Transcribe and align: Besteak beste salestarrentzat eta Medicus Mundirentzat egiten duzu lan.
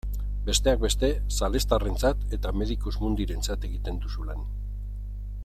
Besteak 0.45 0.79
beste 0.85 1.09
salestarrentzat 1.39 2.25
eta 2.39 2.55
Medicus 2.63 2.95
Mundirentzat 3.05 3.69
egiten 3.71 4.01
duzu 4.07 4.27
lan. 4.31 4.43